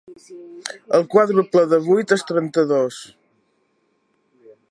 El 0.99 1.03
quàdruple 1.15 1.65
de 1.73 1.79
vuit 1.89 2.15
és 2.17 2.25
trenta-dos. 2.31 2.99